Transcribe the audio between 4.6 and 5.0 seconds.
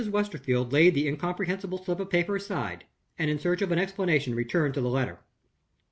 to the